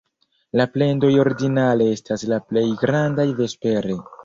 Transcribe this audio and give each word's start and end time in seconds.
La 0.61 0.65
plendoj 0.77 1.11
ordinare 1.25 1.87
estas 1.97 2.25
la 2.33 2.41
plej 2.49 2.65
grandaj 2.87 3.29
vespere. 3.45 4.03